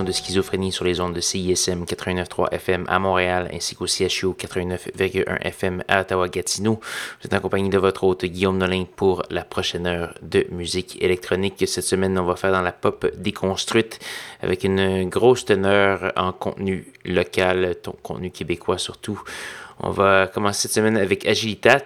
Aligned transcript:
De 0.00 0.10
Schizophrénie 0.10 0.72
sur 0.72 0.86
les 0.86 1.00
ondes 1.00 1.12
de 1.12 1.20
CISM 1.20 1.84
89.3 1.84 2.50
FM 2.52 2.86
à 2.88 2.98
Montréal 2.98 3.50
ainsi 3.52 3.74
qu'au 3.76 3.86
CHU 3.86 4.28
89.1 4.28 5.42
FM 5.42 5.84
à 5.86 6.00
Ottawa-Gatineau. 6.00 6.80
Vous 6.80 7.26
êtes 7.26 7.34
en 7.34 7.40
compagnie 7.40 7.68
de 7.68 7.76
votre 7.76 8.04
hôte 8.04 8.24
Guillaume 8.24 8.56
Nolin 8.56 8.84
pour 8.96 9.22
la 9.28 9.44
prochaine 9.44 9.86
heure 9.86 10.14
de 10.22 10.46
musique 10.50 10.96
électronique. 11.02 11.62
Cette 11.66 11.84
semaine, 11.84 12.18
on 12.18 12.24
va 12.24 12.36
faire 12.36 12.52
dans 12.52 12.62
la 12.62 12.72
pop 12.72 13.06
déconstruite 13.18 13.98
avec 14.40 14.64
une 14.64 15.10
grosse 15.10 15.44
teneur 15.44 16.10
en 16.16 16.32
contenu 16.32 16.90
local, 17.04 17.76
contenu 18.02 18.30
québécois 18.30 18.78
surtout. 18.78 19.20
On 19.78 19.90
va 19.90 20.26
commencer 20.26 20.68
cette 20.68 20.72
semaine 20.72 20.96
avec 20.96 21.26
Agilitat. 21.26 21.82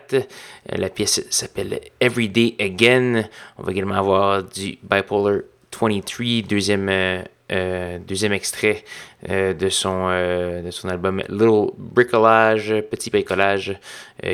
La 0.68 0.90
pièce 0.90 1.26
s'appelle 1.30 1.80
Everyday 1.98 2.54
Again. 2.60 3.24
On 3.58 3.64
va 3.64 3.72
également 3.72 3.96
avoir 3.96 4.44
du 4.44 4.78
Bipolar 4.88 5.40
23, 5.72 6.42
deuxième 6.48 7.24
euh, 7.52 7.98
deuxième 8.00 8.32
extrait 8.32 8.82
euh, 9.30 9.54
de, 9.54 9.68
son, 9.68 10.08
euh, 10.08 10.62
de 10.62 10.72
son 10.72 10.88
album 10.88 11.22
Little 11.28 11.70
Bricolage, 11.78 12.74
Petit 12.90 13.08
Bricolage, 13.08 13.78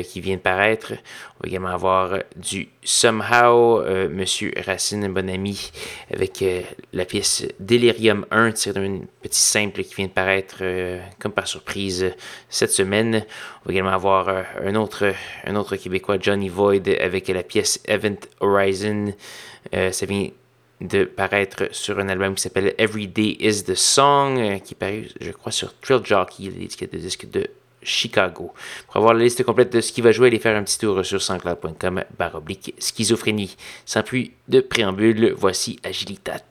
qui 0.05 0.21
vient 0.21 0.37
de 0.37 0.41
paraître. 0.41 0.93
On 0.93 1.43
va 1.43 1.49
également 1.49 1.67
avoir 1.67 2.19
du 2.37 2.69
Somehow, 2.83 3.83
Monsieur 4.09 4.53
Racine, 4.65 5.11
bon 5.11 5.29
ami, 5.29 5.71
avec 6.11 6.43
la 6.93 7.03
pièce 7.03 7.45
Delirium 7.59 8.25
1, 8.31 8.53
tirée 8.53 8.79
d'un 8.79 9.01
petit 9.21 9.43
simple 9.43 9.83
qui 9.83 9.93
vient 9.93 10.07
de 10.07 10.11
paraître 10.11 10.63
comme 11.19 11.33
par 11.33 11.47
surprise 11.47 12.15
cette 12.47 12.71
semaine. 12.71 13.25
On 13.63 13.69
va 13.69 13.73
également 13.73 13.91
avoir 13.91 14.29
un, 14.63 14.75
autre, 14.75 15.13
un 15.45 15.55
autre 15.57 15.75
Québécois, 15.75 16.17
Johnny 16.17 16.47
Void, 16.47 16.87
avec 17.01 17.27
la 17.27 17.43
pièce 17.43 17.81
Event 17.87 18.15
Horizon. 18.39 19.13
ça 19.73 20.05
vient 20.05 20.29
de 20.83 21.05
paraître 21.05 21.69
sur 21.71 21.97
un 21.99 22.09
album 22.09 22.35
qui 22.35 22.41
s'appelle 22.41 22.75
Every 22.77 23.07
Day 23.07 23.37
is 23.39 23.63
the 23.63 23.75
Song, 23.75 24.37
euh, 24.37 24.59
qui 24.59 24.75
paraît, 24.75 25.07
je 25.19 25.31
crois, 25.31 25.51
sur 25.51 25.73
Trill 25.79 26.01
Jockey, 26.03 26.51
l'étiquette 26.55 26.93
de 26.93 26.99
disque 26.99 27.29
de 27.29 27.47
Chicago. 27.81 28.53
Pour 28.87 28.97
avoir 28.97 29.13
la 29.13 29.23
liste 29.23 29.43
complète 29.43 29.71
de 29.73 29.81
ce 29.81 29.91
qui 29.91 30.01
va 30.01 30.11
jouer, 30.11 30.27
allez 30.27 30.39
faire 30.39 30.55
un 30.55 30.63
petit 30.63 30.77
tour 30.77 31.03
sur 31.05 31.21
sanscloud.com 31.21 32.03
baroblique 32.17 32.75
schizophrénie. 32.77 33.55
Sans 33.85 34.03
plus 34.03 34.31
de 34.47 34.61
préambule, 34.61 35.33
voici 35.37 35.79
Agilitat. 35.83 36.43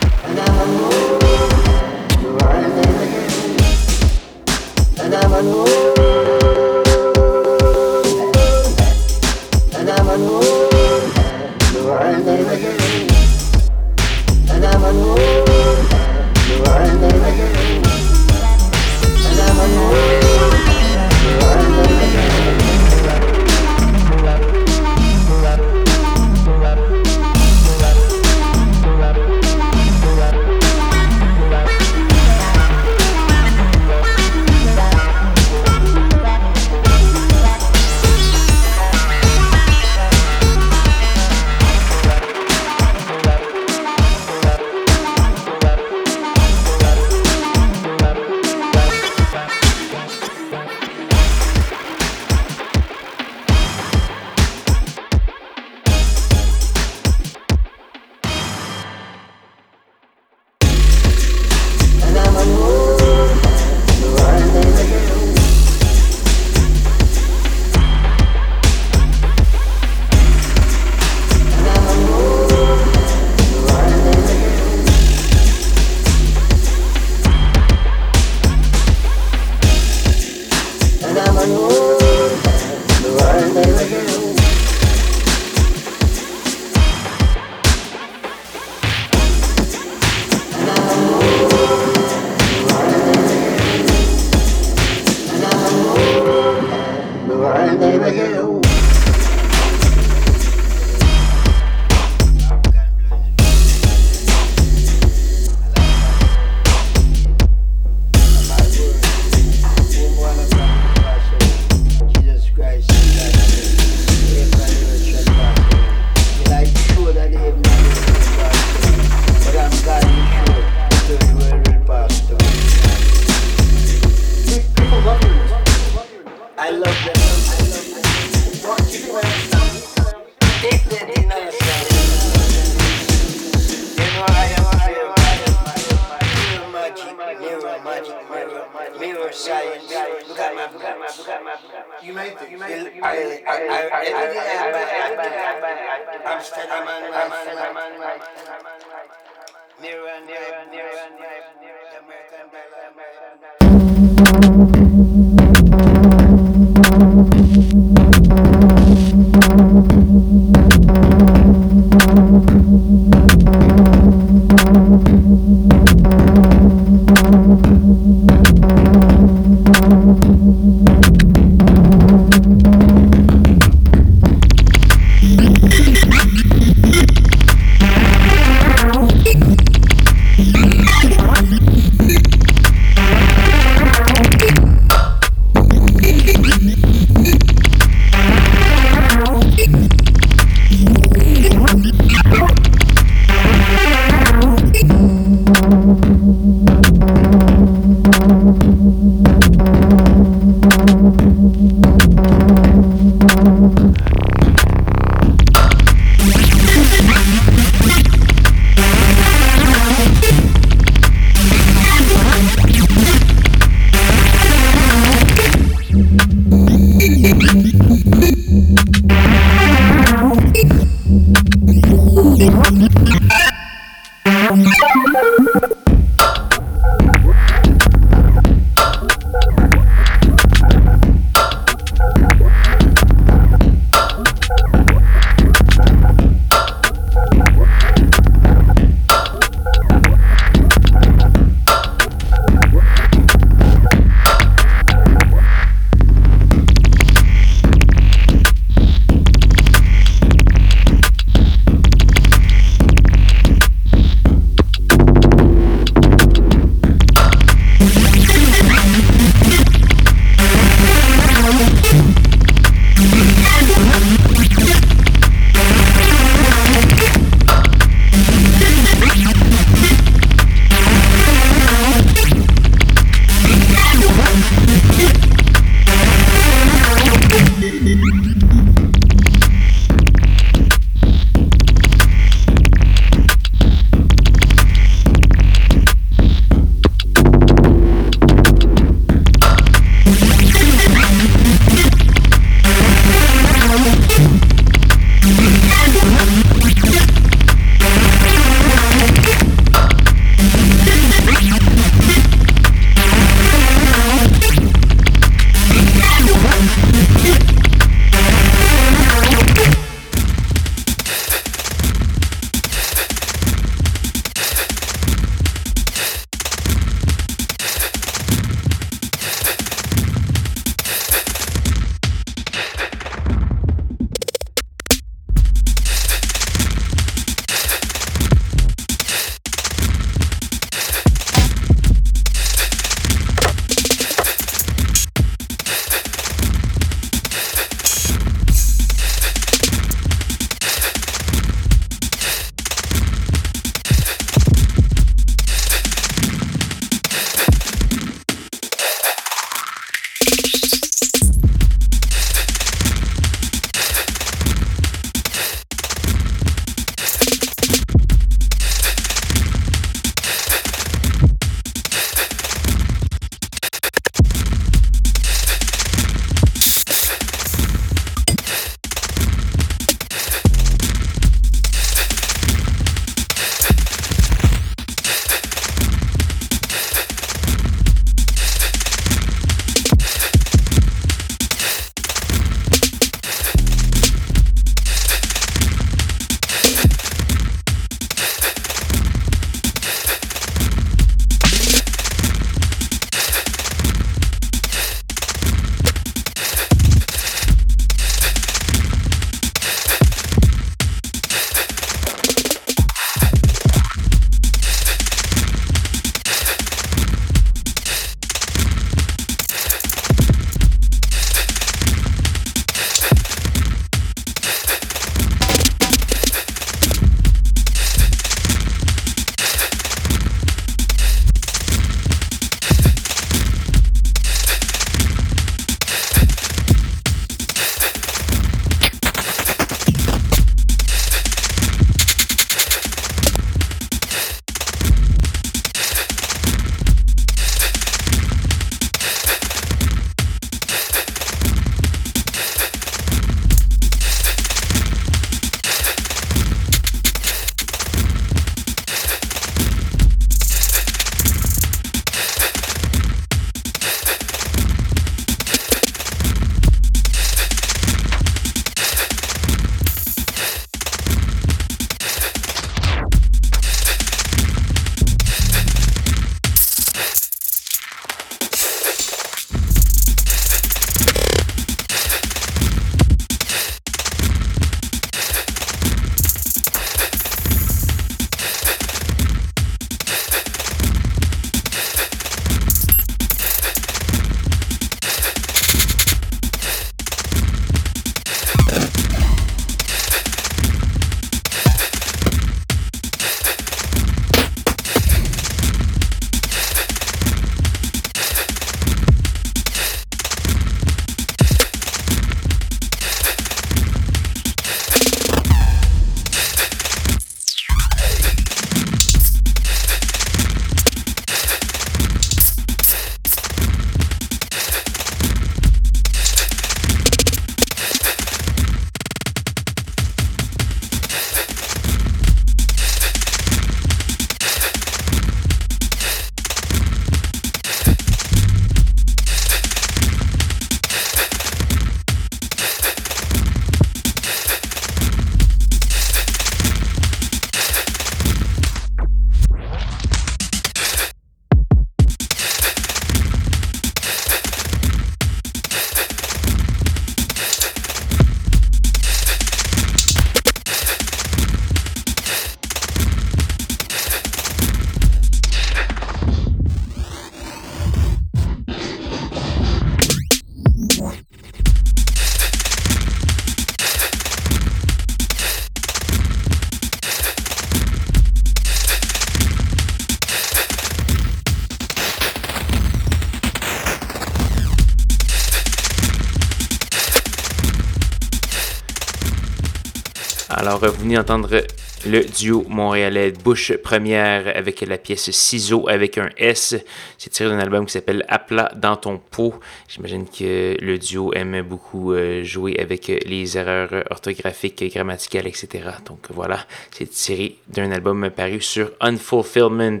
Vous 580.82 581.02
venez 581.02 581.16
d'entendre 581.16 581.60
le 582.06 582.24
duo 582.24 582.64
montréalais 582.66 583.32
Bush 583.32 583.76
Première 583.76 584.56
avec 584.56 584.80
la 584.80 584.96
pièce 584.96 585.30
Ciseaux 585.30 585.86
avec 585.90 586.16
un 586.16 586.30
S. 586.38 586.74
C'est 587.18 587.28
tiré 587.28 587.50
d'un 587.50 587.58
album 587.58 587.84
qui 587.84 587.92
s'appelle 587.92 588.24
Aplat 588.28 588.72
dans 588.74 588.96
ton 588.96 589.18
pot. 589.18 589.60
J'imagine 589.88 590.26
que 590.26 590.76
le 590.80 590.96
duo 590.96 591.34
aime 591.34 591.60
beaucoup 591.60 592.14
euh, 592.14 592.44
jouer 592.44 592.78
avec 592.80 593.08
les 593.08 593.58
erreurs 593.58 594.04
orthographiques, 594.10 594.82
grammaticales, 594.90 595.46
etc. 595.48 595.68
Donc 596.06 596.28
voilà, 596.30 596.66
c'est 596.92 597.10
tiré 597.10 597.56
d'un 597.68 597.92
album 597.92 598.30
paru 598.30 598.62
sur 598.62 598.90
Unfulfillment. 599.02 600.00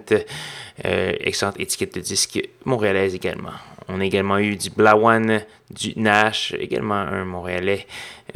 Euh, 0.86 1.12
excellente 1.20 1.60
étiquette 1.60 1.94
de 1.96 2.00
disque 2.00 2.40
montréalaise 2.64 3.14
également. 3.14 3.52
On 3.92 4.00
a 4.00 4.04
également 4.04 4.38
eu 4.38 4.56
du 4.56 4.70
Blawan, 4.70 5.42
du 5.70 5.92
Nash, 5.96 6.54
également 6.58 6.94
un 6.94 7.24
Montréalais, 7.24 7.86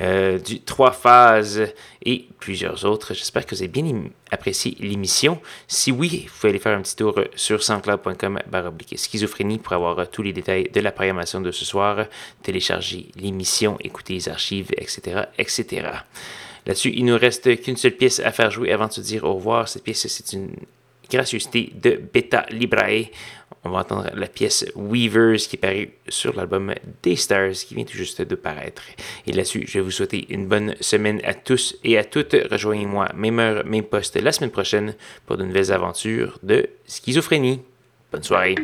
euh, 0.00 0.38
du 0.38 0.60
Trois 0.60 0.92
Phases 0.92 1.72
et 2.04 2.26
plusieurs 2.38 2.84
autres. 2.84 3.14
J'espère 3.14 3.46
que 3.46 3.54
vous 3.54 3.62
avez 3.62 3.68
bien 3.68 4.04
apprécié 4.30 4.76
l'émission. 4.80 5.40
Si 5.68 5.92
oui, 5.92 6.26
vous 6.26 6.34
pouvez 6.40 6.50
aller 6.50 6.58
faire 6.58 6.76
un 6.76 6.82
petit 6.82 6.96
tour 6.96 7.18
sur 7.34 7.62
sanscloud.com 7.62 8.40
schizophrénie 8.96 9.58
pour 9.58 9.72
avoir 9.72 10.08
tous 10.10 10.22
les 10.22 10.32
détails 10.32 10.70
de 10.72 10.80
la 10.80 10.92
programmation 10.92 11.40
de 11.40 11.50
ce 11.50 11.64
soir, 11.64 12.06
télécharger 12.42 13.08
l'émission, 13.16 13.76
écouter 13.80 14.14
les 14.14 14.28
archives, 14.28 14.70
etc., 14.76 15.24
etc. 15.38 15.88
Là-dessus, 16.66 16.92
il 16.94 17.04
nous 17.04 17.18
reste 17.18 17.60
qu'une 17.62 17.76
seule 17.76 17.92
pièce 17.92 18.20
à 18.20 18.32
faire 18.32 18.50
jouer 18.50 18.72
avant 18.72 18.86
de 18.86 18.92
se 18.92 19.00
dire 19.00 19.24
au 19.24 19.34
revoir. 19.34 19.68
Cette 19.68 19.84
pièce, 19.84 20.06
c'est 20.06 20.32
une 20.32 20.50
gracieuseté 21.10 21.72
de 21.74 22.00
Beta 22.12 22.46
Librae. 22.50 23.10
On 23.64 23.70
va 23.70 23.78
entendre 23.78 24.10
la 24.14 24.26
pièce 24.26 24.66
Weavers 24.76 25.38
qui 25.38 25.56
est 25.56 25.58
parue 25.58 25.90
sur 26.08 26.36
l'album 26.36 26.74
Des 27.02 27.16
Stars 27.16 27.52
qui 27.52 27.74
vient 27.74 27.84
tout 27.84 27.96
juste 27.96 28.20
de 28.20 28.34
paraître. 28.34 28.82
Et 29.26 29.32
là-dessus, 29.32 29.64
je 29.66 29.78
vais 29.78 29.80
vous 29.80 29.90
souhaiter 29.90 30.26
une 30.28 30.46
bonne 30.46 30.74
semaine 30.80 31.20
à 31.24 31.32
tous 31.32 31.76
et 31.82 31.96
à 31.96 32.04
toutes. 32.04 32.36
Rejoignez-moi 32.50 33.08
même 33.14 33.38
heure, 33.38 33.64
même 33.64 33.84
poste 33.84 34.16
la 34.16 34.32
semaine 34.32 34.50
prochaine 34.50 34.94
pour 35.26 35.38
de 35.38 35.44
nouvelles 35.44 35.72
aventures 35.72 36.38
de 36.42 36.68
schizophrénie. 36.86 37.62
Bonne 38.12 38.22
soirée. 38.22 38.56